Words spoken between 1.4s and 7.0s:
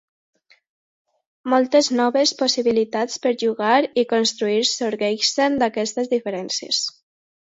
Moltes noves possibilitats per jugar i construir sorgeixen d'aquestes diferències.